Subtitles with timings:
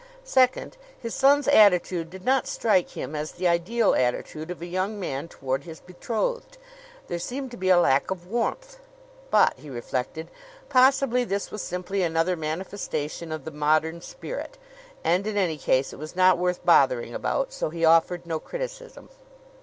[0.25, 4.99] Second, his son's attitude did not strike him as the ideal attitude of a young
[4.99, 6.57] man toward his betrothed.
[7.05, 8.79] There seemed to be a lack of warmth.
[9.29, 10.31] But, he reflected,
[10.69, 14.57] possibly this was simply another manifestation of the modern spirit;
[15.03, 19.07] and in any case it was not worth bothering about; so he offered no criticism.